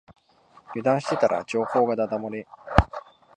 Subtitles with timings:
[0.73, 2.47] 油断してたら情報がだだ漏れ